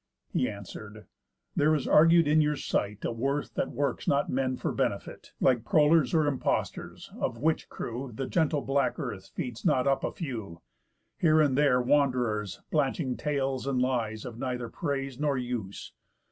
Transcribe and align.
He 0.33 0.49
answer'd: 0.49 1.05
"There 1.55 1.75
is 1.75 1.87
argued 1.87 2.27
in 2.27 2.41
your 2.41 2.55
sight 2.55 3.05
A 3.05 3.11
worth 3.11 3.53
that 3.53 3.69
works 3.69 4.07
not 4.07 4.31
men 4.31 4.57
for 4.57 4.71
benefit, 4.71 5.33
Like 5.39 5.63
prollers 5.63 6.11
or 6.15 6.25
impostors; 6.25 7.11
of 7.19 7.37
which 7.37 7.69
crew, 7.69 8.11
The 8.11 8.25
gentle 8.25 8.61
black 8.63 8.97
earth 8.97 9.29
feeds 9.35 9.63
not 9.63 9.85
up 9.85 10.03
a 10.03 10.11
few, 10.11 10.63
Here 11.19 11.39
and 11.39 11.55
there 11.55 11.79
wand'rers, 11.79 12.61
blanching 12.71 13.15
tales 13.15 13.67
and 13.67 13.79
lies, 13.79 14.25
Of 14.25 14.39
neither 14.39 14.69
praise, 14.69 15.19
nor 15.19 15.37
use. 15.37 15.93